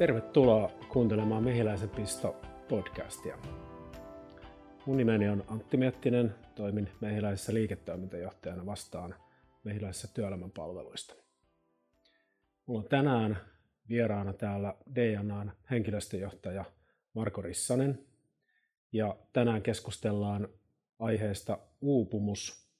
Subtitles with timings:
[0.00, 2.36] Tervetuloa kuuntelemaan Mehiläisen pisto
[2.68, 3.38] podcastia.
[4.86, 9.14] Mun nimeni on Antti Miettinen, toimin Mehiläisessä liiketoimintajohtajana vastaan
[9.64, 11.14] Mehiläisessä työelämän palveluista.
[12.66, 13.38] Mulla on tänään
[13.88, 16.64] vieraana täällä DNAn henkilöstöjohtaja
[17.14, 18.06] Marko Rissanen.
[18.92, 20.48] Ja tänään keskustellaan
[20.98, 22.70] aiheesta uupumus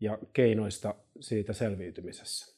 [0.00, 2.56] ja keinoista siitä selviytymisessä.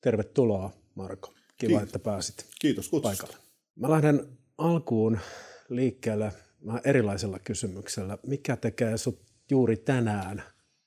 [0.00, 1.35] Tervetuloa Marko.
[1.58, 1.82] Kiva, Kiitos.
[1.82, 3.26] että pääsit Kiitos kutsusta.
[3.26, 3.46] paikalle.
[3.76, 5.18] Mä lähden alkuun
[5.68, 6.32] liikkeelle
[6.66, 8.18] vähän erilaisella kysymyksellä.
[8.26, 9.20] Mikä tekee sut
[9.50, 10.42] juuri tänään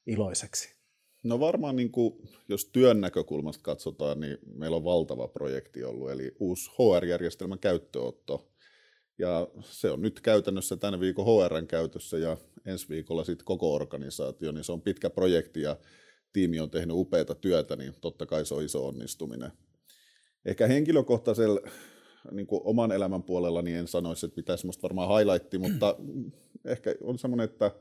[0.07, 0.75] iloiseksi?
[1.23, 6.35] No varmaan niin kuin, jos työn näkökulmasta katsotaan, niin meillä on valtava projekti ollut, eli
[6.39, 8.51] uusi HR-järjestelmän käyttöotto.
[9.17, 14.51] Ja se on nyt käytännössä tänä viikon HRn käytössä ja ensi viikolla sitten koko organisaatio,
[14.51, 15.77] niin se on pitkä projekti ja
[16.33, 19.51] tiimi on tehnyt upeata työtä, niin totta kai se on iso onnistuminen.
[20.45, 21.61] Ehkä henkilökohtaisella
[22.31, 25.95] niin kuin oman elämän puolella niin en sanoisi, että pitäisi semmoista varmaan highlightti, mutta
[26.65, 27.71] ehkä on semmoinen, että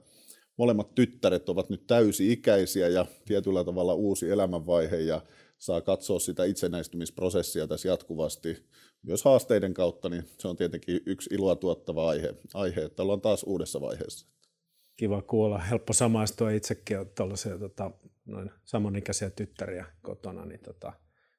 [0.56, 5.22] molemmat tyttäret ovat nyt täysi-ikäisiä ja tietyllä tavalla uusi elämänvaihe ja
[5.58, 8.64] saa katsoa sitä itsenäistymisprosessia tässä jatkuvasti
[9.02, 13.42] myös haasteiden kautta, niin se on tietenkin yksi iloa tuottava aihe, aihe että ollaan taas
[13.42, 14.26] uudessa vaiheessa.
[14.96, 15.58] Kiva kuulla.
[15.58, 17.90] Helppo samaistua itsekin, on tuollaisia tota,
[18.26, 20.92] noin samanikäisiä tyttäriä kotona, niin tota,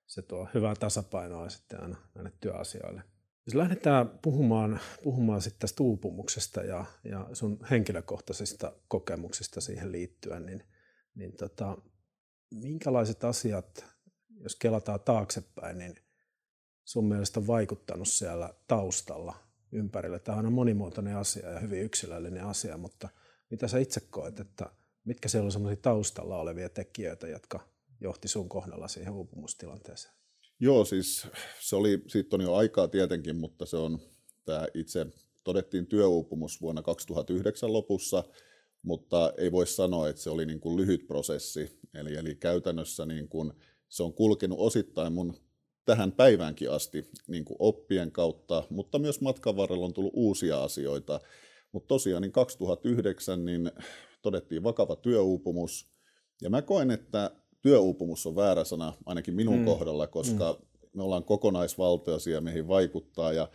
[0.10, 3.04] se tuo hyvää tasapainoa sitten aina näille työasioille.
[3.46, 10.64] Jos lähdetään puhumaan, puhumaan sitten tästä uupumuksesta ja, ja sun henkilökohtaisista kokemuksista siihen liittyen, niin,
[11.16, 11.78] niin tota,
[12.52, 13.86] minkälaiset asiat,
[14.40, 15.96] jos kelataan taaksepäin, niin
[16.86, 19.36] sun mielestä on vaikuttanut siellä taustalla
[19.72, 20.20] ympärillä?
[20.20, 23.10] Tämä on monimuotoinen asia ja hyvin yksilöllinen asia, mutta
[23.50, 24.72] mitä sä itse koet, että
[25.04, 27.69] mitkä siellä on sellaisia taustalla olevia tekijöitä, jotka
[28.02, 30.14] johti sun kohdalla siihen uupumustilanteeseen?
[30.60, 31.28] Joo, siis
[31.62, 34.00] se oli, siitä on jo aikaa tietenkin, mutta se on
[34.46, 35.06] tämä itse,
[35.44, 38.24] todettiin työuupumus vuonna 2009 lopussa,
[38.82, 41.80] mutta ei voi sanoa, että se oli niin kuin lyhyt prosessi.
[41.94, 43.54] Eli, eli käytännössä niin kuin
[43.90, 45.34] se on kulkenut osittain mun
[45.86, 51.20] tähän päiväänkin asti niin kuin oppien kautta, mutta myös matkan varrella on tullut uusia asioita.
[51.72, 53.72] Mutta tosiaan niin 2009 niin
[54.22, 55.92] todettiin vakava työuupumus,
[56.42, 59.66] ja mä koen, että työuupumus on väärä sana ainakin minun mm.
[59.66, 60.68] kohdalla, koska mm.
[60.94, 63.50] me ollaan kokonaisvaltoisia, meihin vaikuttaa ja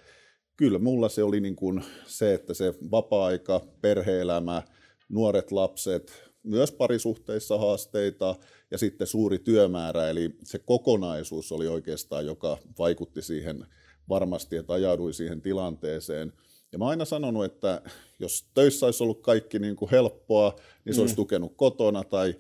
[0.56, 4.62] kyllä mulla se oli niin kuin se, että se vapaa-aika, perheelämä,
[5.09, 8.34] nuoret lapset, myös parisuhteissa haasteita
[8.70, 13.66] ja sitten suuri työmäärä, eli se kokonaisuus oli oikeastaan, joka vaikutti siihen
[14.09, 16.32] varmasti, että ajaudui siihen tilanteeseen.
[16.72, 17.82] Ja mä oon aina sanonut, että
[18.19, 21.03] jos töissä olisi ollut kaikki niin kuin helppoa, niin se mm.
[21.03, 22.34] olisi tukenut kotona tai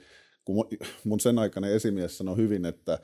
[0.44, 0.68] kun
[1.04, 2.98] mun sen aikainen esimies sanoi hyvin, että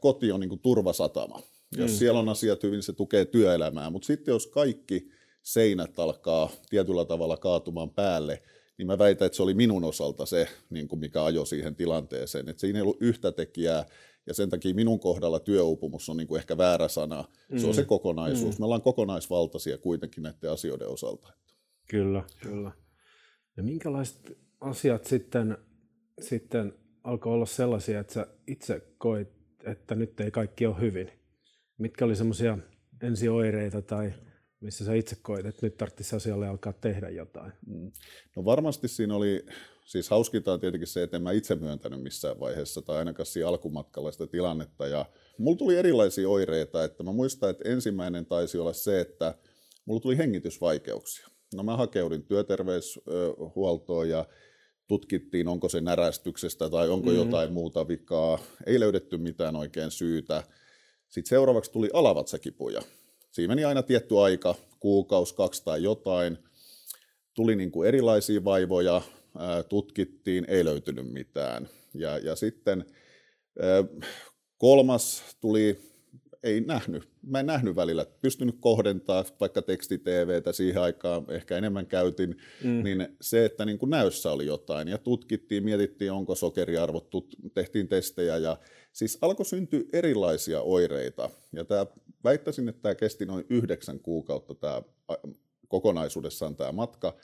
[0.00, 1.42] koti on niin kuin turvasatama.
[1.76, 1.96] Jos mm.
[1.96, 3.90] siellä on asiat hyvin, se tukee työelämää.
[3.90, 5.08] Mutta sitten jos kaikki
[5.42, 8.42] seinät alkaa tietyllä tavalla kaatumaan päälle,
[8.78, 12.48] niin mä väitän, että se oli minun osalta se, niin kuin mikä ajoi siihen tilanteeseen.
[12.48, 13.86] Että siinä ei ollut yhtä tekijää,
[14.26, 17.24] ja sen takia minun kohdalla työuupumus on niin kuin ehkä väärä sana.
[17.48, 17.58] Mm.
[17.58, 17.86] Se on se mm.
[17.86, 18.58] kokonaisuus.
[18.58, 18.62] Mm.
[18.62, 21.32] Me ollaan kokonaisvaltaisia kuitenkin näiden asioiden osalta.
[21.90, 22.72] Kyllä, kyllä.
[23.56, 25.58] Ja minkälaiset asiat sitten
[26.20, 26.72] sitten
[27.04, 29.28] alkoi olla sellaisia, että sä itse koit,
[29.64, 31.10] että nyt ei kaikki ole hyvin?
[31.78, 32.58] Mitkä oli semmoisia
[33.02, 34.12] ensioireita tai
[34.60, 37.52] missä sä itse koit, että nyt tarvitsisi asialle alkaa tehdä jotain?
[37.66, 37.92] Mm.
[38.36, 39.46] No varmasti siinä oli,
[39.84, 43.48] siis hauskinta on tietenkin se, että en mä itse myöntänyt missään vaiheessa tai ainakaan siinä
[43.48, 44.86] alkumatkalla sitä tilannetta.
[44.86, 45.06] Ja
[45.38, 49.34] mulla tuli erilaisia oireita, että mä muistan, että ensimmäinen taisi olla se, että
[49.84, 51.28] mulla tuli hengitysvaikeuksia.
[51.54, 54.26] No mä hakeudin työterveyshuoltoon ja
[54.86, 57.16] tutkittiin, onko se närästyksestä tai onko mm.
[57.16, 58.38] jotain muuta vikaa.
[58.66, 60.42] Ei löydetty mitään oikein syytä.
[61.08, 62.82] Sitten seuraavaksi tuli alavatsakipuja.
[63.30, 66.38] Siinä meni aina tietty aika, kuukausi, kaksi tai jotain.
[67.34, 69.02] Tuli niin kuin erilaisia vaivoja,
[69.68, 71.68] tutkittiin, ei löytynyt mitään.
[71.94, 72.84] Ja, ja sitten
[74.58, 75.93] kolmas tuli
[76.44, 77.08] ei nähnyt.
[77.22, 82.82] Mä en nähnyt välillä, pystynyt kohdentaa vaikka teksti-TVtä siihen aikaan, ehkä enemmän käytin, mm.
[82.84, 87.10] niin se, että niin kuin näyssä oli jotain ja tutkittiin, mietittiin, onko sokeriarvot,
[87.54, 88.56] tehtiin testejä ja
[88.92, 91.30] siis alkoi syntyä erilaisia oireita.
[91.52, 91.86] Ja tämä,
[92.24, 94.82] väittäisin, että tämä kesti noin yhdeksän kuukautta tämä
[95.68, 97.16] kokonaisuudessaan tämä matka,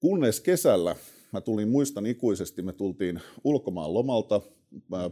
[0.00, 0.96] kunnes kesällä
[1.32, 4.40] mä tulin, muistan ikuisesti, me tultiin ulkomaan lomalta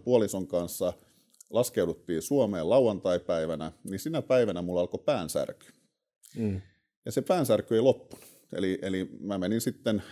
[0.05, 0.93] puolison kanssa–
[1.51, 5.67] laskeuduttiin Suomeen lauantai-päivänä, niin sinä päivänä mulla alkoi päänsärky.
[6.37, 6.61] Mm.
[7.05, 8.25] Ja se päänsärky ei loppunut.
[8.53, 10.03] Eli, eli mä menin sitten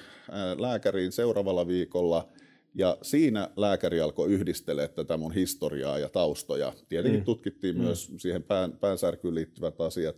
[0.59, 2.29] lääkäriin seuraavalla viikolla
[2.75, 6.73] Ja siinä lääkäri alkoi yhdistellä tätä mun historiaa ja taustoja.
[6.89, 7.25] Tietenkin mm.
[7.25, 7.83] tutkittiin mm.
[7.83, 10.17] myös siihen pään, päänsärkyyn liittyvät asiat,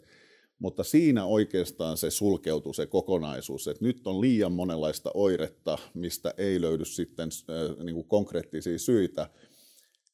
[0.59, 6.61] mutta siinä oikeastaan se sulkeutui se kokonaisuus, että nyt on liian monenlaista oiretta, mistä ei
[6.61, 9.31] löydy sitten äh, niin kuin konkreettisia syitä.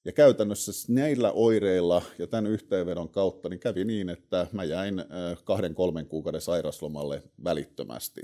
[0.04, 5.06] Ja käytännössä näillä oireilla ja tämän yhteenvedon kautta niin kävi niin, että mä jäin äh,
[5.44, 8.20] kahden kolmen kuukauden sairaslomalle välittömästi.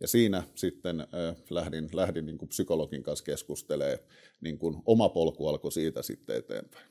[0.00, 1.06] Ja siinä sitten äh,
[1.50, 3.98] lähdin, lähdin niin kuin psykologin kanssa keskustelemaan,
[4.40, 6.86] niin kuin oma polku alkoi siitä sitten eteenpäin.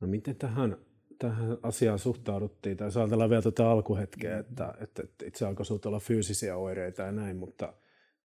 [0.00, 0.76] No miten tähän
[1.18, 6.00] tähän asiaan suhtauduttiin, tai jos ajatellaan vielä tuota alkuhetkeä, että, että, että itse alkoi olla
[6.00, 7.74] fyysisiä oireita ja näin, mutta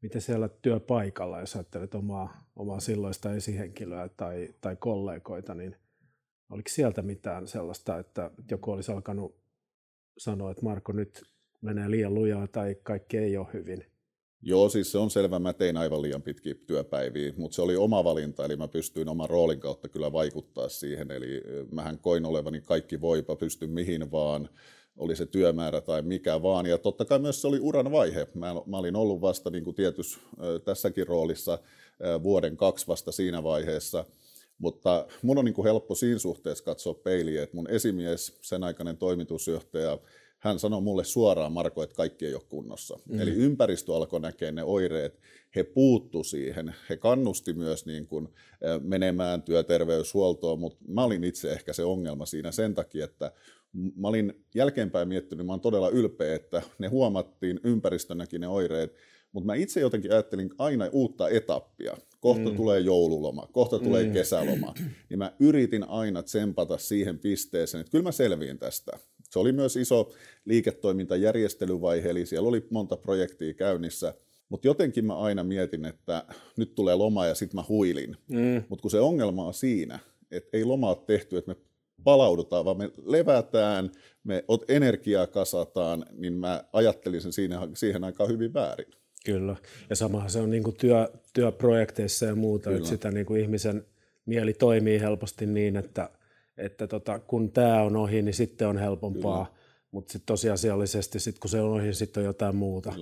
[0.03, 5.75] miten siellä työpaikalla, jos ajattelet omaa, omaa silloista esihenkilöä tai, tai kollegoita, niin
[6.49, 9.35] oliko sieltä mitään sellaista, että joku olisi alkanut
[10.17, 11.23] sanoa, että Marko nyt
[11.61, 13.85] menee liian lujaa tai kaikki ei ole hyvin?
[14.41, 15.39] Joo, siis se on selvä.
[15.39, 19.29] Mä tein aivan liian pitkiä työpäiviä, mutta se oli oma valinta, eli mä pystyin oman
[19.29, 21.11] roolin kautta kyllä vaikuttaa siihen.
[21.11, 21.41] Eli
[21.71, 24.49] mähän koin olevani kaikki voipa, pystyn mihin vaan,
[24.97, 26.65] oli se työmäärä tai mikä vaan.
[26.65, 28.27] Ja totta kai myös se oli uran vaihe.
[28.33, 30.19] Mä, mä olin ollut vasta niin kuin tietys
[30.65, 31.59] tässäkin roolissa
[32.23, 34.05] vuoden kaksi vasta siinä vaiheessa.
[34.57, 38.97] Mutta mun on niin kuin helppo siinä suhteessa katsoa peiliä, että mun esimies, sen aikainen
[38.97, 39.97] toimitusjohtaja,
[40.43, 42.99] hän sanoi mulle suoraan, Marko, että kaikki ei ole kunnossa.
[43.09, 43.21] Mm.
[43.21, 45.19] Eli ympäristö alkoi näkeä ne oireet,
[45.55, 48.27] he puuttu siihen, he kannusti myös niin kuin
[48.81, 53.31] menemään työterveyshuoltoon, mutta mä olin itse ehkä se ongelma siinä sen takia, että
[53.95, 58.95] mä olin jälkeenpäin miettinyt, mä olen todella ylpeä, että ne huomattiin ympäristönäkin ne oireet,
[59.31, 61.97] mutta mä itse jotenkin ajattelin aina uutta etappia.
[62.19, 62.55] Kohta mm.
[62.55, 63.83] tulee joululoma, kohta mm.
[63.83, 64.73] tulee kesäloma.
[65.09, 68.99] Niin mä yritin aina tsempata siihen pisteeseen, että kyllä mä selviin tästä.
[69.33, 70.11] Se oli myös iso
[70.45, 74.13] liiketoimintajärjestelyvaihe, eli siellä oli monta projektia käynnissä.
[74.49, 76.25] Mutta jotenkin mä aina mietin, että
[76.57, 78.17] nyt tulee loma ja sitten mä huilin.
[78.27, 78.63] Mm.
[78.69, 79.99] Mutta kun se ongelma on siinä,
[80.31, 81.61] että ei lomaa tehty, että me
[82.03, 83.91] palaudutaan, vaan me levätään,
[84.23, 88.87] me energiaa kasataan, niin mä ajattelin sen siinä, siihen aikaan hyvin väärin.
[89.25, 89.55] Kyllä,
[89.89, 92.77] ja samahan se on niin kuin työ, työprojekteissa ja muuta, Kyllä.
[92.77, 93.85] että sitä niin kuin ihmisen
[94.25, 96.09] mieli toimii helposti niin, että–
[96.57, 99.55] että tota, kun tämä on ohi, niin sitten on helpompaa,
[99.91, 102.93] mutta sitten tosiasiallisesti, sit kun se on ohi, sitten on jotain muuta.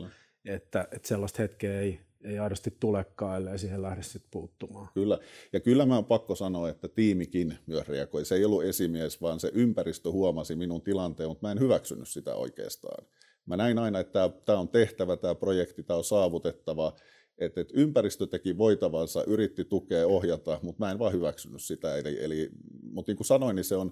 [0.46, 4.88] Että, että sellaista hetkeä ei, ei aidosti tulekaan, ellei siihen lähde sitten puuttumaan.
[4.94, 5.20] Kyllä,
[5.54, 8.26] ja kyllä mä oon pakko sanoa, että tiimikin myös reagoi.
[8.26, 12.36] Se ei ollut esimies, vaan se ympäristö huomasi minun tilanteen, mutta mä en hyväksynyt sitä
[12.36, 13.06] oikeastaan.
[13.46, 16.96] Mä näin aina, että tämä on tehtävä, tämä projekti, tämä on saavutettava,
[17.42, 21.98] että, että ympäristö teki voitavansa, yritti tukea, ohjata, mutta mä en vaan hyväksynyt sitä.
[21.98, 22.50] Eli, eli,
[22.84, 23.92] mutta niin kuin sanoin, niin se on,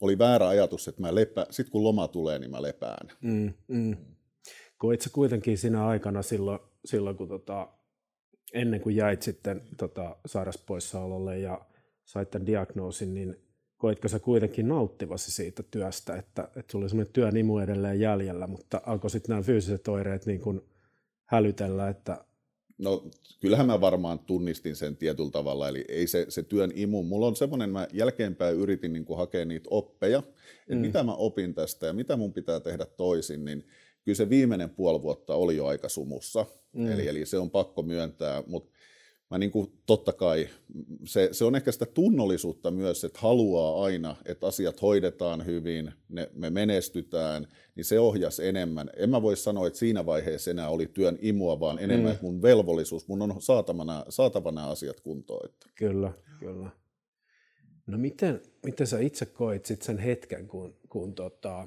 [0.00, 3.08] oli väärä ajatus, että mä lepään, sit kun loma tulee, niin mä lepään.
[3.20, 3.96] Mm, mm.
[4.78, 7.68] Koit sä kuitenkin siinä aikana silloin, silloin kun tota,
[8.54, 11.60] ennen kuin jäit sitten tota, sairauspoissaololle ja
[12.04, 13.36] sait tämän diagnoosin, niin
[13.76, 18.80] koitko sä kuitenkin nauttivasi siitä työstä, että, että sulla oli semmoinen työnimu edelleen jäljellä, mutta
[18.86, 20.60] alkoi sitten nämä fyysiset oireet niin kuin
[21.24, 22.24] hälytellä, että
[22.82, 23.04] No
[23.40, 27.02] kyllähän mä varmaan tunnistin sen tietyllä tavalla, eli ei se, se työn imu.
[27.02, 30.80] Mulla on semmoinen, mä jälkeenpäin yritin niin hakea niitä oppeja, että mm.
[30.80, 33.66] mitä mä opin tästä ja mitä mun pitää tehdä toisin, niin
[34.04, 36.92] kyllä se viimeinen puoli vuotta oli jo aika sumussa, mm.
[36.92, 38.70] eli, eli se on pakko myöntää, mutta
[39.32, 40.48] mä niin kuin, totta kai,
[41.04, 46.30] se, se on ehkä sitä tunnollisuutta myös, että haluaa aina, että asiat hoidetaan hyvin, ne,
[46.34, 48.90] me menestytään, niin se ohjas enemmän.
[48.96, 52.12] En mä voi sanoa, että siinä vaiheessa enää oli työn imua, vaan enemmän, mm.
[52.12, 55.44] että mun velvollisuus, mun on saatavana, saatavana asiat kuntoon.
[55.44, 55.66] Että.
[55.74, 56.70] Kyllä, kyllä.
[57.86, 61.66] No miten, miten sä itse koit sit sen hetken, kun, kun tota,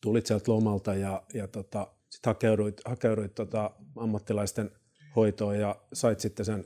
[0.00, 4.70] tulit sieltä lomalta ja, ja tota, sit hakeuduit, hakeuduit tota ammattilaisten
[5.16, 6.64] hoitoon ja sait sitten sen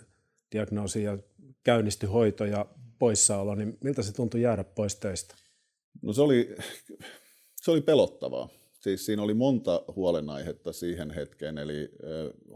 [0.52, 1.18] diagnoosi ja
[1.64, 2.66] käynnisty hoito ja
[2.98, 5.34] poissaolo, niin miltä se tuntui jäädä pois töistä?
[6.02, 6.56] No se oli,
[7.62, 8.48] se oli pelottavaa.
[8.80, 11.90] Siis siinä oli monta huolenaihetta siihen hetkeen, eli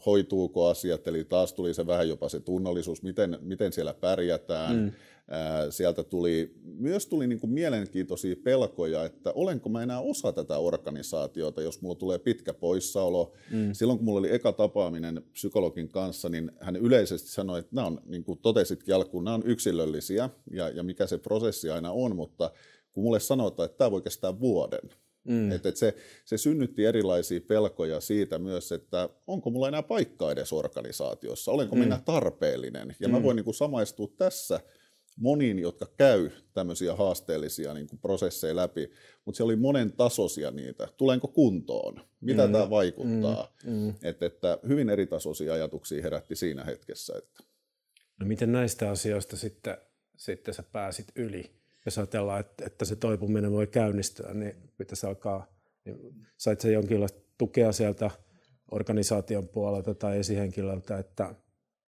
[0.06, 4.76] hoituuko asiat, eli taas tuli se vähän jopa se tunnollisuus, miten, miten siellä pärjätään.
[4.76, 4.92] Mm.
[5.70, 11.62] Sieltä tuli, myös tuli niin kuin mielenkiintoisia pelkoja, että olenko mä enää osa tätä organisaatiota,
[11.62, 13.32] jos mulla tulee pitkä poissaolo.
[13.50, 13.72] Mm.
[13.72, 18.00] Silloin kun mulla oli eka tapaaminen psykologin kanssa, niin hän yleisesti sanoi, että nämä on,
[18.06, 22.50] niin kuin totesitkin alkuun, nämä on yksilöllisiä ja, ja mikä se prosessi aina on, mutta
[22.92, 24.90] kun mulle sanotaan, että tämä voi kestää vuoden,
[25.24, 25.52] Mm.
[25.52, 30.52] Et, et se, se synnytti erilaisia pelkoja siitä myös, että onko mulla enää paikkaa edes
[30.52, 31.82] organisaatiossa, olenko mm.
[31.82, 32.96] minä tarpeellinen.
[33.00, 33.14] Ja mm.
[33.14, 34.60] mä voin niin kuin samaistua tässä
[35.16, 38.90] moniin, jotka käy tämmöisiä haasteellisia niin kuin prosesseja läpi,
[39.24, 40.88] mutta siellä oli monen tasoisia niitä.
[40.96, 42.00] Tulenko kuntoon?
[42.20, 42.52] Mitä mm.
[42.52, 43.54] tämä vaikuttaa?
[43.64, 43.72] Mm.
[43.72, 43.94] Mm.
[44.02, 47.14] Et, että hyvin eri tasoisia ajatuksia herätti siinä hetkessä.
[47.18, 47.42] Että.
[48.20, 49.76] No miten näistä asioista sitten,
[50.16, 51.50] sitten sä pääsit yli?
[51.84, 55.46] Jos ajatellaan, että, että se toipuminen voi käynnistyä, niin pitäisi alkaa,
[55.84, 55.98] niin
[56.36, 58.10] sait sä jonkinlaista tukea sieltä
[58.70, 61.34] organisaation puolelta tai esihenkilöltä, että,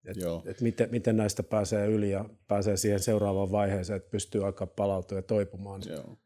[0.05, 4.67] että, että miten, miten näistä pääsee yli ja pääsee siihen seuraavaan vaiheeseen, että pystyy aika
[4.67, 5.83] palautumaan ja toipumaan.
[5.89, 6.17] Joo.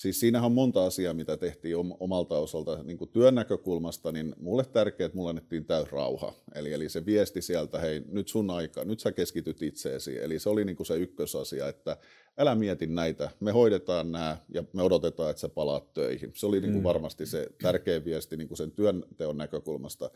[0.00, 4.64] Siis siinähän on monta asiaa, mitä tehtiin omalta osalta niin kuin työn näkökulmasta, niin mulle
[4.64, 6.32] tärkeää, että mulle annettiin täys rauha.
[6.54, 10.22] Eli, eli se viesti sieltä, hei nyt sun aika, nyt sä keskityt itseesi.
[10.22, 11.96] Eli se oli niin kuin se ykkösasia, että
[12.38, 16.32] älä mieti näitä, me hoidetaan nämä ja me odotetaan, että sä palaat töihin.
[16.34, 16.84] Se oli niin kuin mm.
[16.84, 20.10] varmasti se tärkein viesti niin kuin sen työnteon näkökulmasta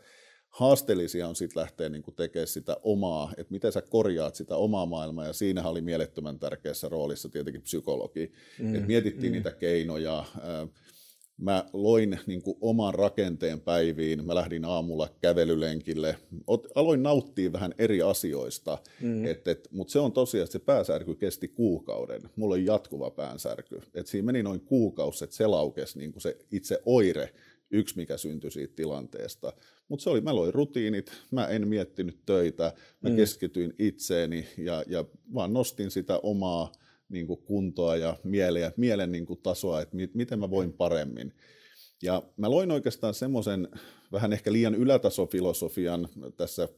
[0.55, 5.27] haasteellisia on sitten lähteä niin tekemään sitä omaa, että miten sä korjaat sitä omaa maailmaa,
[5.27, 8.31] ja siinä oli mielettömän tärkeässä roolissa tietenkin psykologi.
[8.59, 9.35] Mm, että mietittiin mm.
[9.35, 10.25] niitä keinoja.
[11.37, 16.17] Mä loin niin kuin oman rakenteen päiviin, mä lähdin aamulla kävelylenkille,
[16.75, 19.25] aloin nauttia vähän eri asioista, mm.
[19.25, 22.21] et, et, mutta se on tosiaan, että se pääsärky kesti kuukauden.
[22.35, 23.81] Mulla oli jatkuva päänsärky.
[23.93, 27.33] Et siinä meni noin kuukausi, että se laukesi niin se itse oire,
[27.71, 29.53] yksi mikä syntyi siitä tilanteesta.
[29.87, 33.15] Mutta se oli, mä loin rutiinit, mä en miettinyt töitä, mä mm.
[33.15, 36.71] keskityin itseeni ja, ja vaan nostin sitä omaa
[37.09, 41.33] niin kuin kuntoa ja mielen, mielen niin kuin tasoa, että mi, miten mä voin paremmin.
[42.03, 43.67] Ja mä loin oikeastaan semmoisen
[44.11, 46.69] vähän ehkä liian ylätasofilosofian tässä 2009-2015,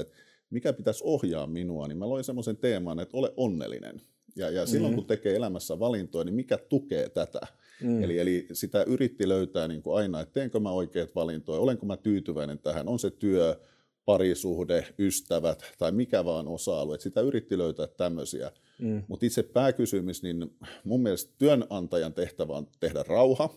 [0.00, 0.14] että
[0.50, 4.02] mikä pitäisi ohjaa minua, niin mä loin semmoisen teeman, että ole onnellinen.
[4.36, 5.02] Ja, ja silloin mm-hmm.
[5.02, 7.40] kun tekee elämässä valintoja, niin mikä tukee tätä?
[7.82, 8.04] Mm.
[8.04, 11.96] Eli, eli sitä yritti löytää niin kuin aina, että teenkö mä oikeat valintoja, olenko mä
[11.96, 13.60] tyytyväinen tähän, on se työ,
[14.04, 16.94] parisuhde, ystävät tai mikä vaan osa-alue.
[16.94, 18.52] Että sitä yritti löytää tämmöisiä.
[18.78, 19.02] Mm.
[19.08, 23.54] Mutta itse pääkysymys, niin mun mielestä työnantajan tehtävä on tehdä rauha,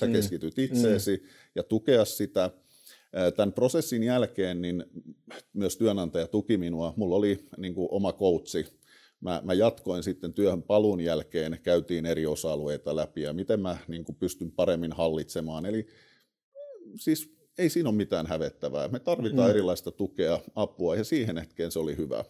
[0.00, 0.12] sä mm.
[0.12, 1.28] keskityt itseesi mm.
[1.54, 2.50] ja tukea sitä.
[3.36, 4.84] Tämän prosessin jälkeen niin
[5.52, 6.94] myös työnantaja tuki minua.
[6.96, 8.66] Mulla oli niin kuin oma coachi,
[9.20, 14.04] mä, mä jatkoin sitten työhön palun jälkeen, käytiin eri osa-alueita läpi ja miten mä niin
[14.04, 15.66] kuin pystyn paremmin hallitsemaan.
[15.66, 15.86] Eli
[16.96, 18.88] siis ei siinä ole mitään hävettävää.
[18.88, 19.50] Me tarvitaan mm.
[19.50, 22.24] erilaista tukea, apua ja siihen hetkeen se oli hyvä.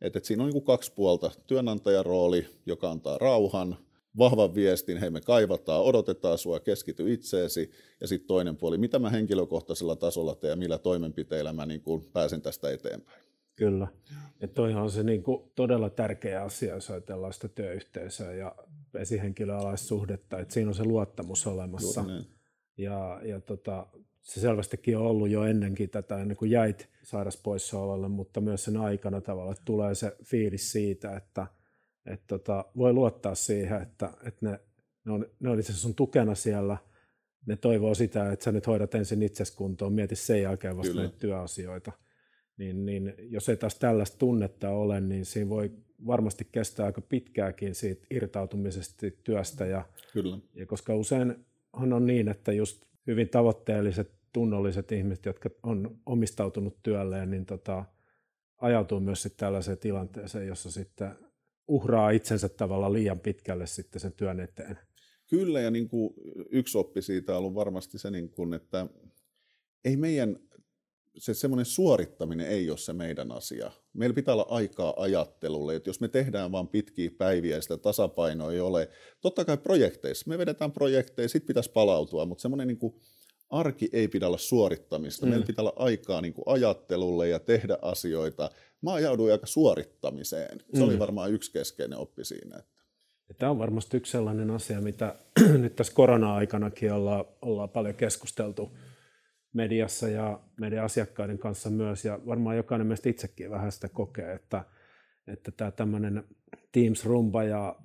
[0.00, 1.30] Et, et siinä on niin kuin kaksi puolta.
[1.46, 3.76] Työnantajan rooli, joka antaa rauhan,
[4.18, 7.70] vahvan viestin, hei me kaivataan, odotetaan sua, keskity itseesi.
[8.00, 12.04] Ja sitten toinen puoli, mitä mä henkilökohtaisella tasolla teen ja millä toimenpiteillä mä niin kuin
[12.04, 13.23] pääsen tästä eteenpäin.
[13.56, 13.88] Kyllä.
[14.40, 18.54] Ja toihan on se niin kuin todella tärkeä asia, jos ajatellaan sitä työyhteisöä ja
[18.94, 22.02] esihenkilöalaissuhdetta, että siinä on se luottamus olemassa.
[22.02, 22.26] Niin.
[22.76, 23.86] Ja, ja tota,
[24.22, 29.20] se selvästikin on ollut jo ennenkin tätä, ennen kuin jäit sairaspoissaololle, mutta myös sen aikana
[29.20, 31.46] tavalla, että tulee se fiilis siitä, että,
[32.06, 34.60] että tota, voi luottaa siihen, että, että ne,
[35.04, 36.76] ne, on, ne on itse sun tukena siellä,
[37.46, 41.02] ne toivoo sitä, että sä nyt hoidat ensin itseskuntoon, mieti sen jälkeen vasta Kyllä.
[41.02, 41.92] näitä työasioita
[42.56, 45.72] niin, niin jos ei taas tällaista tunnetta ole, niin siinä voi
[46.06, 49.66] varmasti kestää aika pitkääkin siitä irtautumisesta työstä.
[49.66, 50.38] Ja, Kyllä.
[50.54, 57.30] ja koska useinhan on niin, että just hyvin tavoitteelliset, tunnolliset ihmiset, jotka on omistautunut työlleen,
[57.30, 57.84] niin tota,
[58.58, 61.10] ajautuu myös sitten tällaiseen tilanteeseen, jossa sitten
[61.68, 64.78] uhraa itsensä tavalla liian pitkälle sitten sen työn eteen.
[65.30, 66.14] Kyllä, ja niin kuin
[66.50, 68.86] yksi oppi siitä on ollut varmasti se, niin kuin, että
[69.84, 70.36] ei meidän
[71.18, 73.70] se semmoinen suorittaminen ei ole se meidän asia.
[73.92, 78.52] Meillä pitää olla aikaa ajattelulle, että jos me tehdään vain pitkiä päiviä ja sitä tasapainoa
[78.52, 78.88] ei ole,
[79.20, 82.94] totta kai projekteissa, me vedetään projekteja, sitten pitäisi palautua, mutta semmoinen niin kuin
[83.50, 85.26] arki ei pidä olla suorittamista.
[85.26, 85.30] Mm.
[85.30, 88.50] Meillä pitää olla aikaa niin kuin ajattelulle ja tehdä asioita.
[88.82, 90.58] Mä ajauduin aika suorittamiseen.
[90.74, 90.84] Se mm.
[90.84, 92.58] oli varmaan yksi keskeinen oppi siinä.
[92.58, 92.74] Että.
[93.38, 95.14] Tämä on varmasti yksi sellainen asia, mitä
[95.62, 98.76] nyt tässä korona-aikanakin ollaan, ollaan paljon keskusteltu
[99.54, 104.64] mediassa ja meidän asiakkaiden kanssa myös, ja varmaan jokainen meistä itsekin vähän sitä kokee, että,
[105.26, 106.24] että tämä tämmöinen
[106.72, 107.76] Teams-rumba ja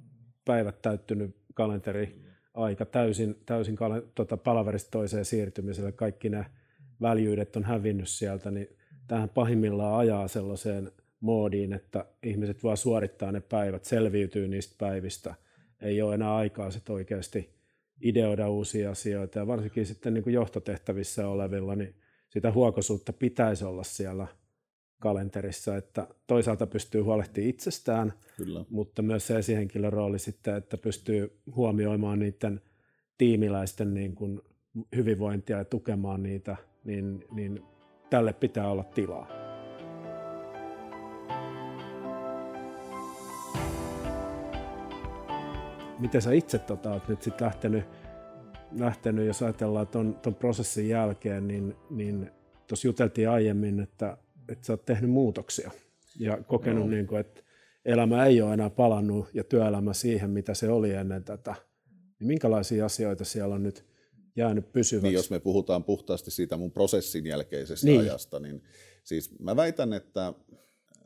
[0.45, 2.21] päivät täyttynyt kalenteri
[2.53, 3.77] aika täysin, täysin
[4.15, 6.45] tuota, palaverista toiseen siirtymiselle, kaikki ne
[7.01, 8.67] väljyydet on hävinnyt sieltä, niin
[9.07, 15.35] tähän pahimmillaan ajaa sellaiseen moodiin, että ihmiset vaan suorittaa ne päivät, selviytyy niistä päivistä,
[15.81, 17.58] ei ole enää aikaa sitten oikeasti
[18.01, 21.95] ideoida uusia asioita ja varsinkin sitten niin kuin johtotehtävissä olevilla, niin
[22.29, 24.27] sitä huokosuutta pitäisi olla siellä
[24.99, 28.65] kalenterissa, että toisaalta pystyy huolehtimaan itsestään, Kyllä.
[28.69, 32.61] mutta myös se esihenkilön rooli sitten, että pystyy huomioimaan niiden
[33.17, 34.41] tiimiläisten niin kuin
[34.95, 37.63] hyvinvointia ja tukemaan niitä, niin, niin
[38.09, 39.38] tälle pitää olla tilaa.
[45.99, 47.83] Miten sä itse tota, oot nyt sitten lähtenyt,
[48.79, 52.31] lähtenyt, jos ajatellaan tuon prosessin jälkeen, niin, niin
[52.67, 54.17] tuossa juteltiin aiemmin, että
[54.51, 55.71] että sä oot tehnyt muutoksia
[56.19, 56.91] ja kokenut, no.
[56.91, 57.41] niin kuin, että
[57.85, 61.55] elämä ei ole enää palannut ja työelämä siihen, mitä se oli ennen tätä.
[62.19, 63.85] Niin minkälaisia asioita siellä on nyt
[64.35, 65.07] jäänyt pysyväksi?
[65.07, 67.99] Niin, jos me puhutaan puhtaasti siitä mun prosessin jälkeisestä niin.
[67.99, 68.63] ajasta, niin
[69.03, 70.33] siis mä väitän, että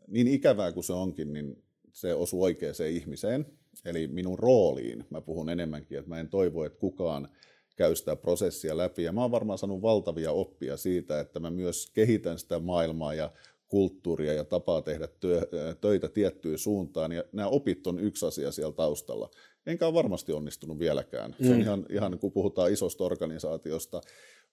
[0.08, 3.46] niin ikävää kuin se onkin, niin se osuu oikeaan ihmiseen,
[3.86, 5.06] eli minun rooliin.
[5.10, 7.30] Mä puhun enemmänkin, että mä en toivo, että kukaan
[7.76, 9.04] käy sitä prosessia läpi.
[9.04, 13.32] Ja mä oon varmaan saanut valtavia oppia siitä, että mä myös kehitän sitä maailmaa ja
[13.68, 15.42] kulttuuria ja tapaa tehdä työ,
[15.82, 17.12] töitä tiettyyn suuntaan.
[17.12, 19.30] Ja nämä opit on yksi asia siellä taustalla.
[19.66, 21.36] Enkä ole varmasti onnistunut vieläkään.
[21.42, 21.62] Se on mm.
[21.62, 24.02] ihan, ihan kun puhutaan isosta organisaatiosta,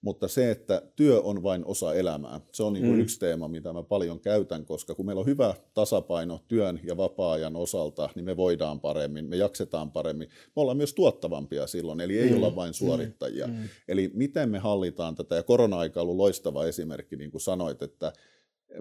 [0.02, 3.00] mutta se, että työ on vain osa elämää, se on niin kuin mm.
[3.00, 7.56] yksi teema, mitä mä paljon käytän, koska kun meillä on hyvä tasapaino työn ja vapaa-ajan
[7.56, 10.28] osalta, niin me voidaan paremmin, me jaksetaan paremmin.
[10.28, 12.36] Me ollaan myös tuottavampia silloin, eli ei mm.
[12.36, 13.46] olla vain suorittajia.
[13.46, 13.68] Mm.
[13.88, 18.12] Eli miten me hallitaan tätä, ja korona-aika on ollut loistava esimerkki, niin kuin sanoit, että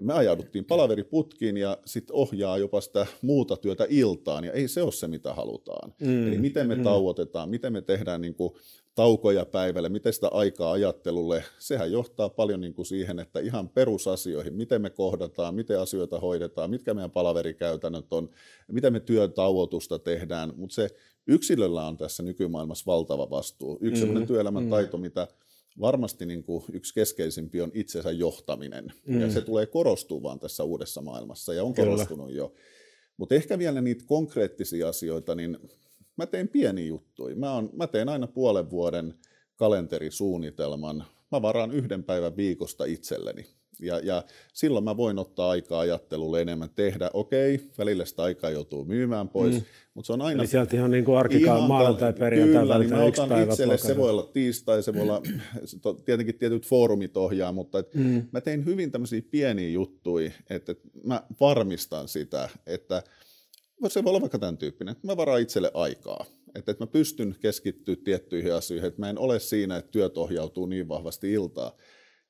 [0.00, 4.92] me ajauduttiin palaveriputkiin ja sitten ohjaa jopa sitä muuta työtä iltaan, ja ei se ole
[4.92, 5.94] se, mitä halutaan.
[6.00, 6.28] Mm.
[6.28, 6.82] Eli miten me mm.
[6.82, 8.52] tauotetaan, miten me tehdään niin kuin
[8.94, 14.54] taukoja päivälle, miten sitä aikaa ajattelulle, sehän johtaa paljon niin kuin siihen, että ihan perusasioihin,
[14.54, 18.30] miten me kohdataan, miten asioita hoidetaan, mitkä meidän palaverikäytännöt on,
[18.72, 20.88] miten me työn tauotusta tehdään, mutta se
[21.26, 23.78] yksilöllä on tässä nykymaailmassa valtava vastuu.
[23.80, 24.70] Yksi mm, sellainen työelämän mm.
[24.70, 25.28] taito, mitä
[25.80, 29.20] varmasti niin kuin yksi keskeisimpi on itsensä johtaminen, mm.
[29.20, 31.88] ja se tulee korostumaan tässä uudessa maailmassa, ja on Kyllä.
[31.88, 32.52] korostunut jo.
[33.16, 35.58] Mutta ehkä vielä niitä konkreettisia asioita, niin
[36.16, 37.36] mä teen pieni juttuja.
[37.36, 39.14] Mä, on, mä teen aina puolen vuoden
[39.56, 41.04] kalenterisuunnitelman.
[41.32, 43.46] Mä varaan yhden päivän viikosta itselleni.
[43.82, 47.10] Ja, ja silloin mä voin ottaa aikaa ajattelulle enemmän tehdä.
[47.12, 49.62] Okei, välillä sitä aikaa joutuu myymään pois, mm.
[49.94, 50.42] mutta se on aina...
[50.42, 53.96] Eli sieltä ihan niin kuin arkikaan maanantai, perjantai, Kyllä, niin mä otan päivä itselle, se
[53.96, 55.22] voi olla tiistai, se voi olla,
[56.04, 58.26] tietenkin tietyt foorumit ohjaa, mutta et mm.
[58.32, 63.02] mä tein hyvin tämmöisiä pieniä juttuja, että, että mä varmistan sitä, että
[63.88, 66.24] se voi olla vaikka tämän tyyppinen, että mä varaan itselle aikaa.
[66.54, 70.66] Että, että mä pystyn keskittyä tiettyihin asioihin, että mä en ole siinä, että työt ohjautuu
[70.66, 71.76] niin vahvasti iltaa.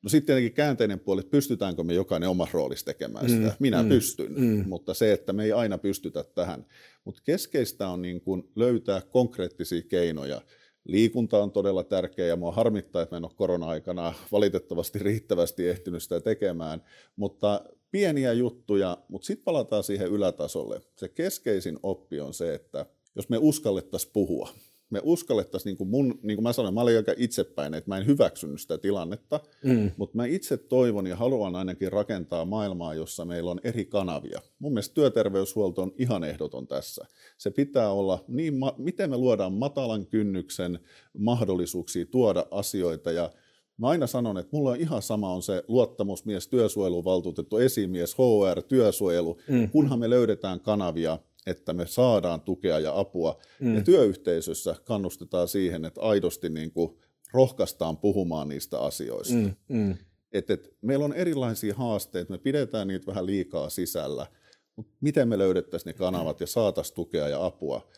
[0.03, 3.47] No sitten tietenkin käänteinen puoli, että pystytäänkö me jokainen omassa roolissa tekemään sitä.
[3.49, 4.65] Mm, Minä mm, pystyn, mm.
[4.69, 6.67] mutta se, että me ei aina pystytä tähän.
[7.05, 10.43] Mutta keskeistä on niin kuin löytää konkreettisia keinoja.
[10.85, 16.03] Liikunta on todella tärkeä ja mua harmittaa, että mä en ole korona-aikana valitettavasti riittävästi ehtinyt
[16.03, 16.83] sitä tekemään,
[17.17, 20.81] mutta pieniä juttuja, mutta sitten palataan siihen ylätasolle.
[20.97, 24.49] Se keskeisin oppi on se, että jos me uskallettaisiin puhua,
[24.91, 27.99] me uskallettaisiin, niin kuin, mun, niin kuin mä sanoin, mä olin aika itsepäin, että mä
[27.99, 29.91] en hyväksynyt sitä tilannetta, mm.
[29.97, 34.41] mutta mä itse toivon ja haluan ainakin rakentaa maailmaa, jossa meillä on eri kanavia.
[34.59, 37.07] Mun mielestä työterveyshuolto on ihan ehdoton tässä.
[37.39, 40.79] Se pitää olla, niin, miten me luodaan matalan kynnyksen
[41.19, 43.31] mahdollisuuksia tuoda asioita ja
[43.81, 49.39] Mä aina sanon, että mulla on ihan sama on se luottamusmies, työsuojeluvaltuutettu, esimies, HR, työsuojelu,
[49.49, 49.71] mm.
[49.71, 53.39] kunhan me löydetään kanavia, että me saadaan tukea ja apua.
[53.61, 53.75] Mm.
[53.75, 56.99] Ja työyhteisössä kannustetaan siihen, että aidosti niin kuin
[57.33, 59.35] rohkaistaan puhumaan niistä asioista.
[59.35, 59.55] Mm.
[59.69, 59.95] Mm.
[60.33, 64.27] Et, et, meillä on erilaisia haasteita, me pidetään niitä vähän liikaa sisällä,
[64.77, 67.89] mutta miten me löydettäisiin ne kanavat ja saataisiin tukea ja apua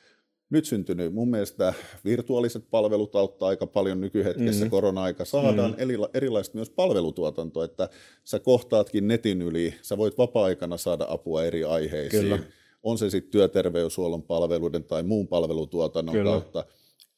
[0.53, 4.71] nyt syntynyt mun mielestä virtuaaliset palvelut auttaa aika paljon nykyhetkessä mm.
[4.71, 5.25] korona-aika.
[5.25, 6.07] Saadaan mm.
[6.15, 7.88] erilaista myös palvelutuotantoa, että
[8.25, 12.23] sä kohtaatkin netin yli, sä voit vapaa-aikana saada apua eri aiheisiin.
[12.23, 12.38] Kyllä.
[12.83, 16.31] On se sitten työterveyshuollon palveluiden tai muun palvelutuotannon kyllä.
[16.31, 16.65] kautta.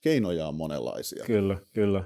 [0.01, 1.25] Keinoja on monenlaisia.
[1.25, 2.05] Kyllä, kyllä.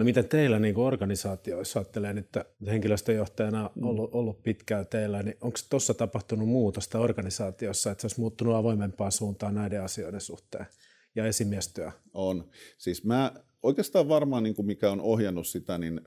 [0.00, 2.28] No miten teillä niin kuin organisaatioissa, ajattelee nyt
[2.66, 3.84] henkilöstöjohtajana mm.
[3.84, 9.12] ollut, ollut pitkään teillä, niin onko tuossa tapahtunut muutosta organisaatiossa, että se olisi muuttunut avoimempaan
[9.12, 10.66] suuntaan näiden asioiden suhteen
[11.14, 11.90] ja esimiestyö?
[12.14, 12.50] On.
[12.78, 13.32] Siis mä
[13.62, 16.00] oikeastaan varmaan, niin kuin mikä on ohjannut sitä, niin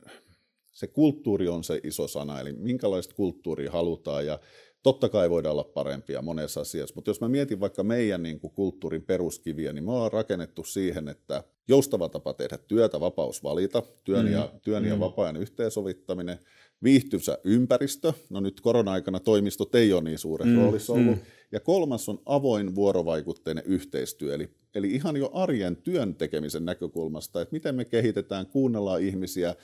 [0.72, 4.40] se kulttuuri on se iso sana, eli minkälaista kulttuuria halutaan ja
[4.84, 8.54] Totta kai voidaan olla parempia monessa asiassa, mutta jos mä mietin vaikka meidän niin kuin
[8.54, 14.26] kulttuurin peruskiviä, niin me ollaan rakennettu siihen, että joustava tapa tehdä työtä, vapaus valita, työn,
[14.26, 14.32] mm.
[14.32, 14.90] ja, työn mm.
[14.90, 16.40] ja vapaa-ajan yhteensovittaminen,
[16.84, 20.56] viihtyisä ympäristö, no nyt korona-aikana toimistot ei ole niin suuren mm.
[20.56, 21.22] roolissa ollut, mm.
[21.52, 27.54] ja kolmas on avoin vuorovaikutteinen yhteistyö, eli, eli ihan jo arjen työn tekemisen näkökulmasta, että
[27.54, 29.56] miten me kehitetään, kuunnellaan ihmisiä,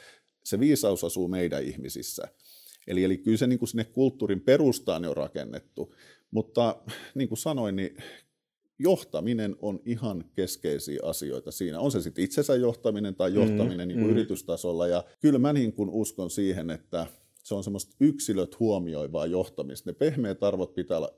[0.43, 2.27] se viisaus asuu meidän ihmisissä.
[2.87, 5.95] Eli, eli kyllä se niin kuin sinne kulttuurin perustaan on rakennettu.
[6.31, 6.75] Mutta
[7.15, 7.97] niin kuin sanoin, niin
[8.79, 11.79] johtaminen on ihan keskeisiä asioita siinä.
[11.79, 14.11] On se sitten itsensä johtaminen tai johtaminen mm, niin kuin mm.
[14.11, 14.87] yritystasolla.
[14.87, 17.07] Ja kyllä mä niin kuin uskon siihen, että
[17.43, 19.89] se on semmoista yksilöt huomioivaa johtamista.
[19.89, 21.11] Ne pehmeät arvot pitää olla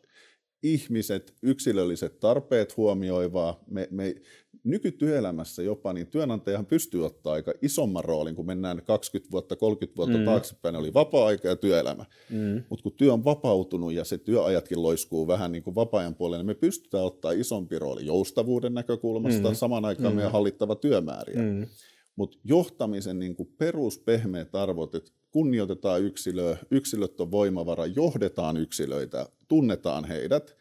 [0.63, 3.63] ihmiset, yksilölliset tarpeet huomioivaa.
[3.67, 4.15] Me, me,
[4.63, 10.17] nykytyöelämässä jopa, niin työnantajahan pystyy ottaa aika isomman roolin, kun mennään 20 vuotta, 30 vuotta
[10.17, 10.25] mm.
[10.25, 12.05] taaksepäin, oli vapaa-aika ja työelämä.
[12.29, 12.63] Mm.
[12.69, 16.47] Mutta kun työ on vapautunut ja se työajatkin loiskuu vähän niin kuin vapaa-ajan puolelle, niin
[16.47, 19.55] me pystytään ottaa isompi rooli joustavuuden näkökulmasta, mm.
[19.55, 20.15] saman aikaan mm.
[20.15, 21.41] meidän hallittava työmääriä.
[21.41, 21.67] Mm.
[22.15, 30.05] Mutta johtamisen niin kuin peruspehmeät arvot, että kunnioitetaan yksilöä, yksilöt on voimavara, johdetaan yksilöitä, tunnetaan
[30.05, 30.55] heidät–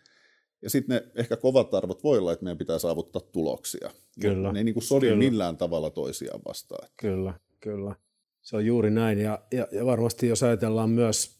[0.63, 3.91] ja sitten ne ehkä kovat arvot voi olla, että meidän pitää saavuttaa tuloksia.
[4.21, 4.53] Kyllä.
[4.53, 6.89] Ne ei niin sodi millään tavalla toisiaan vastaan.
[6.97, 7.95] Kyllä, kyllä.
[8.43, 9.19] Se on juuri näin.
[9.19, 11.39] Ja, ja, ja varmasti jos ajatellaan myös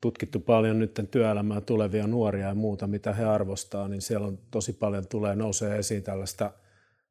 [0.00, 4.72] tutkittu paljon nyt työelämää tulevia nuoria ja muuta, mitä he arvostaa, niin siellä on tosi
[4.72, 6.52] paljon tulee nousee esiin tällaista,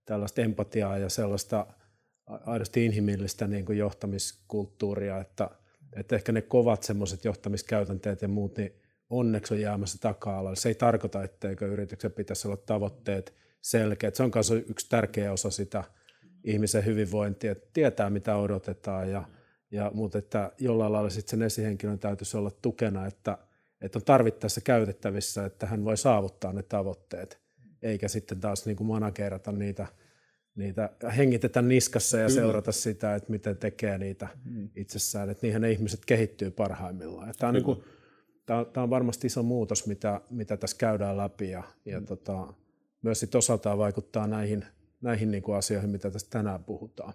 [0.06, 1.68] tällaista empatiaa ja sellaista
[2.26, 5.50] aidosti inhimillistä niin kuin johtamiskulttuuria, että,
[5.96, 8.81] että ehkä ne kovat semmoiset johtamiskäytänteet ja muut, niin
[9.12, 10.56] onneksi on jäämässä taka-alalle.
[10.56, 14.16] Se ei tarkoita, etteikö yrityksen pitäisi olla tavoitteet selkeät.
[14.16, 15.84] Se on myös yksi tärkeä osa sitä
[16.44, 19.24] ihmisen hyvinvointia, että tietää mitä odotetaan, ja,
[19.72, 23.38] ja, mutta että jollain lailla sitten sen esihenkilön täytyisi olla tukena, että,
[23.82, 27.42] että on tarvittaessa käytettävissä, että hän voi saavuttaa ne tavoitteet,
[27.82, 29.88] eikä sitten taas niin kuin managerata niitä,
[30.56, 32.42] niitä, hengitetä niskassa ja Kyllä.
[32.42, 34.70] seurata sitä, että miten tekee niitä mm.
[34.76, 37.34] itsessään, että niihin ne ihmiset kehittyy parhaimmillaan.
[37.40, 37.84] Tämä on niin kuin,
[38.52, 42.06] tämä, tämä on varmasti iso muutos, mitä, mitä tässä käydään läpi ja, ja mm.
[42.06, 42.54] tota,
[43.02, 44.66] myös sit osaltaan vaikuttaa näihin,
[45.02, 47.14] näihin niin kuin asioihin, mitä tästä tänään puhutaan.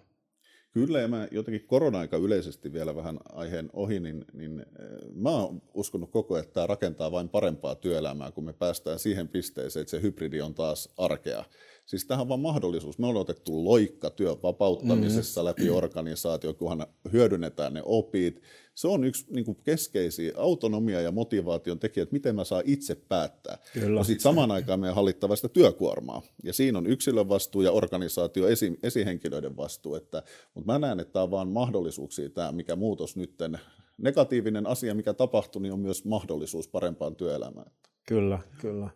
[0.72, 4.66] Kyllä, ja mä jotenkin korona-aika yleisesti vielä vähän aiheen ohi, niin, niin eh,
[5.14, 9.28] mä oon uskonut koko ajan, että tämä rakentaa vain parempaa työelämää, kun me päästään siihen
[9.28, 11.44] pisteeseen, että se hybridi on taas arkea.
[11.86, 12.98] Siis tähän on vaan mahdollisuus.
[12.98, 15.48] Me ollaan otettu loikka työn vapauttamisessa mm-hmm.
[15.48, 18.42] läpi organisaatio, kunhan hyödynnetään ne opit.
[18.74, 22.94] Se on yksi niin kuin keskeisiä autonomia ja motivaation tekijä, että miten mä saan itse
[22.94, 23.58] päättää.
[23.72, 24.00] Kyllä.
[24.00, 26.22] Ja sitten samaan aikaan meidän hallittava sitä työkuormaa.
[26.44, 29.94] Ja siinä on yksilön vastuu ja organisaatio esi, esihenkilöiden vastuu.
[29.94, 30.22] Että,
[30.54, 33.58] mutta mä näen, että tämä on vaan mahdollisuuksia, tämä mikä muutos nytten,
[33.98, 37.70] negatiivinen asia, mikä tapahtui, niin on myös mahdollisuus parempaan työelämään.
[38.08, 38.90] Kyllä, kyllä.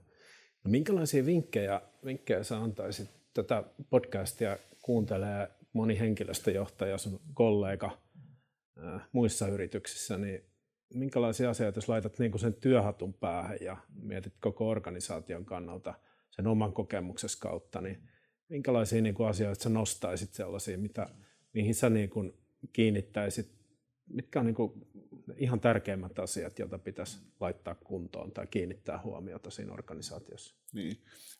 [0.64, 3.11] No minkälaisia vinkkejä, vinkkejä sä antaisit?
[3.35, 7.99] Tätä podcastia kuuntelee moni henkilöstöjohtaja, sun kollega
[8.79, 10.45] ää, muissa yrityksissä, niin
[10.95, 15.95] minkälaisia asioita, jos laitat niin kuin sen työhatun päähän ja mietit koko organisaation kannalta
[16.31, 18.03] sen oman kokemuksesi kautta, niin
[18.49, 21.07] minkälaisia niin kuin asioita sä nostaisit sellaisia, mitä,
[21.53, 22.35] mihin sä niin kuin
[22.73, 23.60] kiinnittäisit,
[24.11, 24.73] mitkä on niin kuin
[25.37, 30.55] ihan tärkeimmät asiat, joita pitäisi laittaa kuntoon tai kiinnittää huomiota siinä organisaatiossa.
[30.73, 30.96] Niin.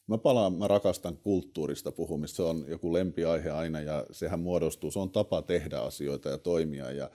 [0.07, 4.99] Mä palaan, mä rakastan kulttuurista puhumista, se on joku lempiaihe aina ja sehän muodostuu, se
[4.99, 7.11] on tapa tehdä asioita ja toimia ja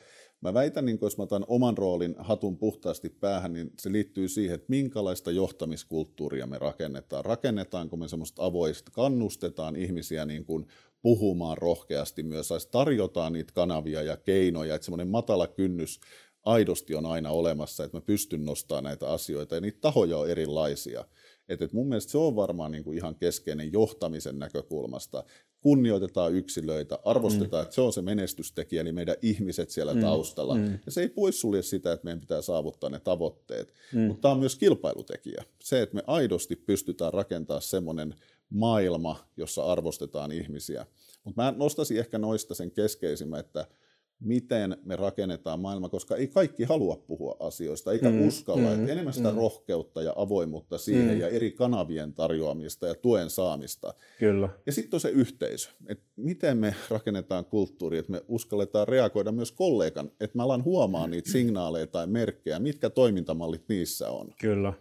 [0.46, 4.56] Mä väitän, niin jos mä otan oman roolin hatun puhtaasti päähän, niin se liittyy siihen,
[4.56, 7.26] että minkälaista johtamiskulttuuria me rakennetaan.
[7.26, 10.68] Rakennetaanko me semmoista avoista, kannustetaan ihmisiä niin kuin
[11.02, 16.00] puhumaan rohkeasti myös, tarjotaan niitä kanavia ja keinoja, että semmoinen matala kynnys
[16.44, 21.06] aidosti on aina olemassa, että mä pystyn nostamaan näitä asioita ja niitä tahoja on erilaisia.
[21.50, 25.24] Et, et mun mielestä se on varmaan niin kuin ihan keskeinen johtamisen näkökulmasta.
[25.62, 27.64] Kunnioitetaan yksilöitä, arvostetaan, mm.
[27.64, 30.02] että se on se menestystekijä, eli meidän ihmiset siellä mm.
[30.02, 30.56] taustalla.
[30.56, 30.80] Mm.
[30.86, 34.02] Ja se ei poissulje sitä, että meidän pitää saavuttaa ne tavoitteet, mm.
[34.02, 35.44] mutta tämä on myös kilpailutekijä.
[35.64, 38.16] Se, että me aidosti pystytään rakentamaan semmoinen
[38.50, 40.86] maailma, jossa arvostetaan ihmisiä.
[41.24, 43.68] Mutta mä nostaisin ehkä noista sen keskeisimmän, että–
[44.20, 48.70] miten me rakennetaan maailma, koska ei kaikki halua puhua asioista, eikä mm, uskalla.
[48.70, 49.38] Mm, että enemmän sitä mm.
[49.38, 51.20] rohkeutta ja avoimuutta siihen mm.
[51.20, 53.94] ja eri kanavien tarjoamista ja tuen saamista.
[54.20, 54.50] Kyllä.
[54.66, 59.52] Ja sitten on se yhteisö, että miten me rakennetaan kulttuuri, että me uskalletaan reagoida myös
[59.52, 64.34] kollegan, että mä alan huomaa niitä signaaleja tai merkkejä, mitkä toimintamallit niissä on.
[64.42, 64.74] Kyllä.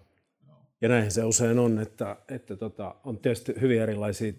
[0.81, 4.33] Ja näinhän se usein on, että, että tota, on tietysti hyvin erilaisia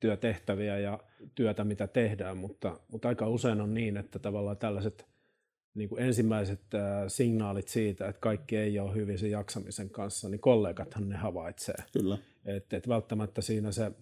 [0.00, 0.98] työtehtäviä ja
[1.34, 5.06] työtä, mitä tehdään, mutta, mutta aika usein on niin, että tavallaan tällaiset
[5.74, 6.60] niin kuin ensimmäiset
[7.08, 11.74] signaalit siitä, että kaikki ei ole hyvin sen jaksamisen kanssa, niin kollegathan ne havaitsee.
[11.92, 12.18] Kyllä.
[12.44, 13.92] Että et välttämättä siinä se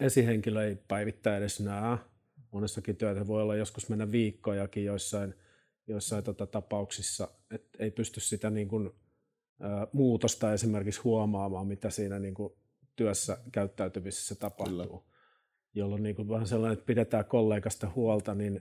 [0.00, 1.98] esihenkilö ei päivittäin edes näe.
[2.52, 5.34] Monessakin työtä voi olla joskus mennä viikkojakin joissain,
[5.86, 8.86] joissain tota tapauksissa, että ei pysty sitä niin kuin,
[9.62, 12.52] ä, muutosta esimerkiksi huomaamaan, mitä siinä niin kuin
[12.98, 14.86] työssä käyttäytymisessä tapahtuu.
[14.86, 15.00] Kyllä.
[15.74, 18.60] Jolloin niin kuin vähän sellainen, että pidetään kollegasta huolta, niin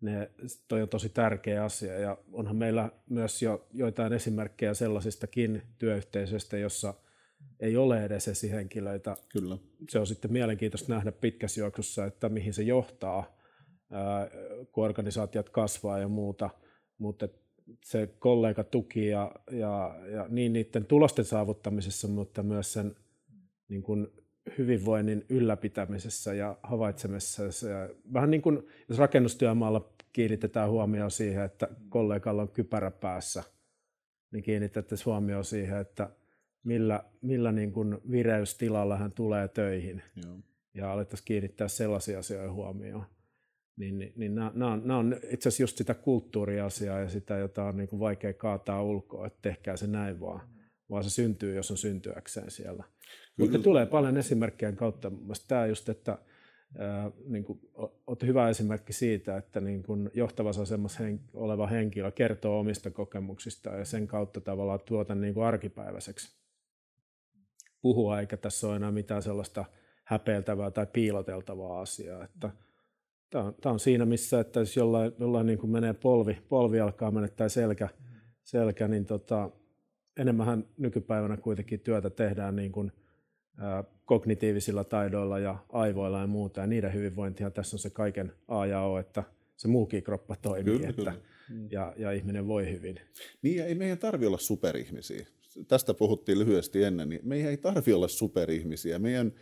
[0.00, 0.30] ne,
[0.68, 1.98] toi on tosi tärkeä asia.
[1.98, 6.94] Ja onhan meillä myös jo joitain esimerkkejä sellaisistakin työyhteisöistä, jossa
[7.60, 9.16] ei ole edes esihenkilöitä.
[9.28, 9.58] Kyllä.
[9.88, 13.38] Se on sitten mielenkiintoista nähdä pitkässä juoksussa, että mihin se johtaa,
[14.72, 16.50] kun organisaatiot kasvaa ja muuta.
[16.98, 17.28] Mutta
[17.84, 22.96] se kollega tuki ja, ja, ja niin niiden tulosten saavuttamisessa, mutta myös sen
[23.68, 24.08] niin kuin
[24.58, 27.68] hyvinvoinnin ylläpitämisessä ja havaitsemisessa.
[27.68, 33.42] Ja vähän niin kuin jos rakennustyömaalla kiinnitetään huomioon siihen, että kollegalla on kypärä päässä,
[34.30, 36.10] niin kiinnitettäisiin huomioon siihen, että
[36.64, 40.02] millä, millä niin kuin vireystilalla hän tulee töihin.
[40.24, 40.36] Joo.
[40.74, 43.04] Ja alettaisiin kiinnittää sellaisia asioita huomioon.
[43.76, 47.36] Niin, niin, niin nämä, nämä, on, nämä on itse asiassa just sitä kulttuuriasiaa ja sitä,
[47.36, 50.40] jota on niin kuin vaikea kaataa ulkoa, että tehkää se näin vaan,
[50.90, 52.84] vaan se syntyy, jos on syntyäkseen siellä.
[53.38, 55.10] Mutta tulee paljon esimerkkejä kautta.
[55.10, 56.18] Mielestäni tämä just, että
[56.78, 57.60] ää, niin kuin,
[58.06, 63.70] olet hyvä esimerkki siitä, että niin kuin johtavassa asemassa hen, oleva henkilö kertoo omista kokemuksista
[63.70, 66.38] ja sen kautta tavallaan tuota niin kuin arkipäiväiseksi
[67.82, 69.64] puhua, eikä tässä ole enää mitään sellaista
[70.04, 72.24] häpeiltävää tai piiloteltavaa asiaa.
[72.24, 72.50] Että
[73.30, 76.80] tämä, on, tämä on siinä, missä että jos jollain, jollain niin kuin menee polvi, polvi
[76.80, 77.88] alkaa mennä tai selkä,
[78.44, 79.50] selkä niin tota,
[80.18, 82.92] enemmän nykypäivänä kuitenkin työtä tehdään niin kuin,
[84.04, 88.82] kognitiivisilla taidoilla ja aivoilla ja muuta, ja niiden hyvinvointia tässä on se kaiken A ja
[88.82, 89.24] O, että
[89.56, 91.14] se muukin kroppa toimii, kyllä, että, kyllä.
[91.70, 93.00] Ja, ja ihminen voi hyvin.
[93.42, 95.26] Niin, ei meidän tarvi olla superihmisiä.
[95.68, 98.98] Tästä puhuttiin lyhyesti ennen, niin meidän ei tarvi olla superihmisiä.
[98.98, 99.32] Meidän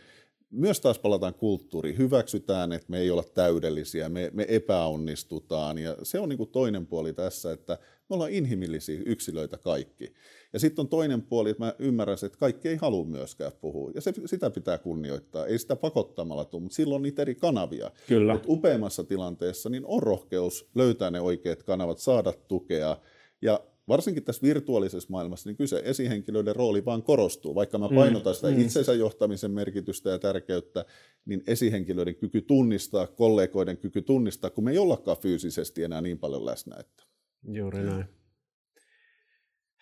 [0.51, 1.97] myös taas palataan kulttuuriin.
[1.97, 5.77] Hyväksytään, että me ei olla täydellisiä, me, me epäonnistutaan.
[5.77, 7.77] Ja se on niin kuin toinen puoli tässä, että
[8.09, 10.13] me ollaan inhimillisiä yksilöitä kaikki.
[10.53, 13.91] Ja sitten on toinen puoli, että mä ymmärrän, että kaikki ei halua myöskään puhua.
[13.95, 15.45] Ja se, sitä pitää kunnioittaa.
[15.45, 17.91] Ei sitä pakottamalla tule, mutta silloin on niitä eri kanavia.
[18.07, 18.33] Kyllä.
[18.33, 22.97] Mutta upeammassa tilanteessa niin on rohkeus löytää ne oikeat kanavat, saada tukea.
[23.41, 27.55] Ja varsinkin tässä virtuaalisessa maailmassa, niin kyse esihenkilöiden rooli vaan korostuu.
[27.55, 28.59] Vaikka mä mm, painotan sitä mm.
[28.59, 30.85] itsensä johtamisen merkitystä ja tärkeyttä,
[31.25, 36.45] niin esihenkilöiden kyky tunnistaa, kollegoiden kyky tunnistaa, kun me ei ollakaan fyysisesti enää niin paljon
[36.45, 36.75] läsnä.
[36.79, 37.03] Että.
[37.47, 38.05] Juuri näin.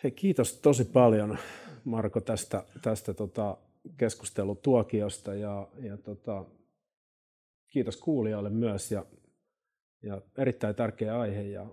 [0.03, 1.37] Hei, kiitos tosi paljon
[1.83, 3.57] Marko tästä, tästä tota
[3.97, 6.45] keskustelutuokiosta ja, ja tota,
[7.67, 9.05] kiitos kuulijoille myös ja,
[10.03, 11.65] ja erittäin tärkeä aihe ja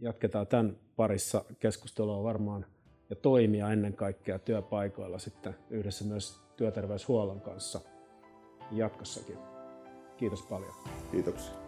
[0.00, 2.66] jatketaan tämän parissa keskustelua varmaan
[3.10, 7.80] ja toimia ennen kaikkea työpaikoilla sitten yhdessä myös työterveyshuollon kanssa
[8.70, 9.38] jatkossakin.
[10.16, 10.72] Kiitos paljon.
[11.10, 11.63] Kiitoksia.